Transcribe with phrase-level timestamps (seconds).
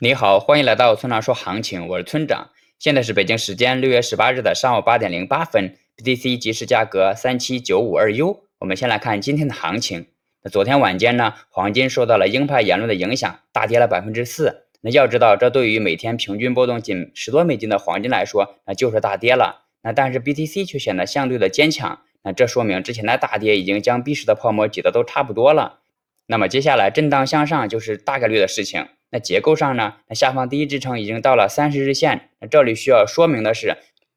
[0.00, 2.50] 你好，欢迎来到村长说行情，我是村长。
[2.78, 8.44] 现在是北京时间六月十八日的上午八点零八分，BTC 即时价格三七九五二 U。
[8.60, 10.06] 我们先来看今天的行情。
[10.44, 14.66] 那昨天晚间呢，黄金受到了鹰派言论的影响，大跌了百分之四。
[14.82, 19.64] 那要知道，这对于每天平均波动仅十多美金的黄金来说，那就是大跌了。
[19.82, 25.80] 那但是 BTC 却显得相对的坚强，那这说明之前的大跌已经将币市的泡沫挤得都差不多了。
[26.26, 28.86] 那么接下来震荡向上就是大概率的事情。
[29.10, 29.94] 那结构上呢？
[30.08, 33.76] 那下方第一支撑已经到了三十日线，那这里需要说明的是，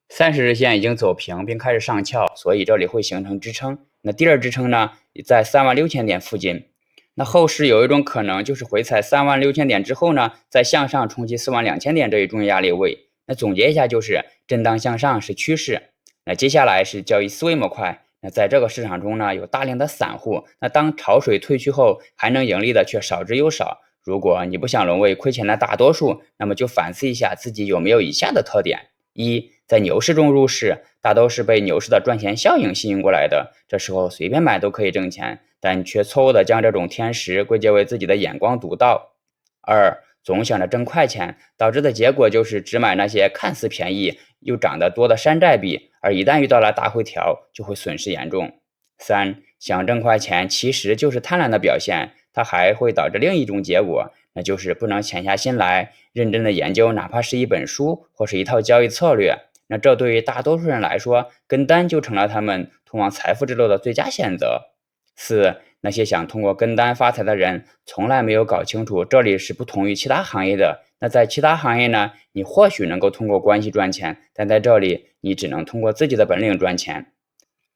[0.10, 3.80] 三十日线已经走平并开始上翘，所以这里会形成支撑。
[4.02, 4.92] 那第二支撑呢，
[5.24, 6.66] 在三万六千点附近。
[7.14, 13.10] 那后市有一种可能就是回踩三万六千点之后呢，再向上冲击四万两千点这一重要压力位。
[13.28, 15.90] 那总结一下就是震荡向上是趋势。
[16.26, 18.04] 那接下来是交易思维模块。
[18.22, 20.46] 那在这个市场中呢，有大量的散户。
[20.60, 23.82] 那当潮水退去后，还能盈利的却少之又少。
[24.04, 39.14] 如果你不想沦为亏钱的大多数，那么就反思一下自己有没有以下的特点：一，在牛市中入市，大都是被牛市的赚钱效应吸引过来的，这时候随便买都可以挣钱，但却错误的将这种天时归结为自己的眼光独到。
[39.62, 48.60] 二，总想着挣快钱，导致的结果就是只买那些看似便宜又涨得多的山寨币，而一旦遇到了大回调，就会损失严重。
[48.98, 52.14] 三，想挣快钱，其实就是贪婪的表现。
[52.34, 59.38] 它还会导致另一种结果，那就是不能潜下心来认真的研究，哪怕是一本书或是一套交易策略。
[59.68, 64.70] 那这对于大多数人来说，跟单就成了他们通往财富之路的最佳选择。
[65.16, 70.82] 四，那些想通过跟单发财的人，从来没有搞清楚这里是不同于其他行业的。
[71.00, 77.08] 那在其他行业呢，你或许能够通过关系赚钱，但在这里，你只能通过自己的本领赚钱。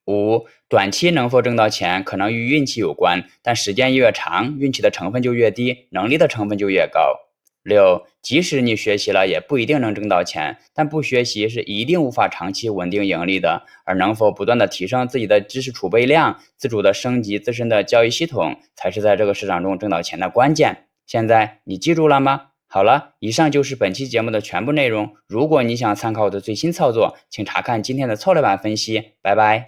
[0.07, 7.21] 五，短期能否挣到钱，可能与运气有关，但时间越长，运气的成分就越低，能力的成分就越高。
[7.63, 13.63] 六，即使你学习了，也不一定能挣到钱，但不学习是一定无法长期稳定盈利的。
[13.83, 20.85] 而能否不断的提升自己的知识储备量，自主的升级自身的交易系统，才是在这个市场中挣到钱的关键。
[21.07, 22.49] 现在你记住了吗？
[22.67, 25.15] 好了，以上就是本期节目的全部内容。
[25.27, 29.13] 如果你想参考我的最新操作，请查看今天的策略版分析。
[29.23, 29.65] 拜拜。